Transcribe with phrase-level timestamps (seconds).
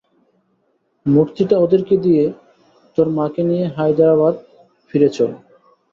[1.05, 2.23] মূর্তিটা ওদেরকে দিয়ে,
[2.97, 4.39] তোর মাকে নিয়ে হায়দ্রাবাদে
[4.89, 5.31] ফিরে চল।